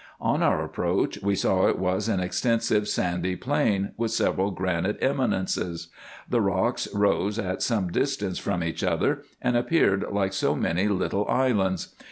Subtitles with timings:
[0.19, 5.89] On our approach we saw it was an extensive sandy plain, with several granite eminences.
[6.27, 10.87] The rocks rose at some dis tance from each other, and appeared like so many
[10.87, 11.93] little islands.